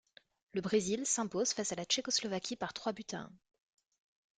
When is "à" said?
1.73-1.75, 3.11-3.17